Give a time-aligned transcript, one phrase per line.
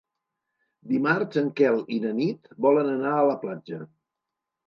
[0.93, 3.81] Dimarts en Quel i na Nit volen anar a la platja.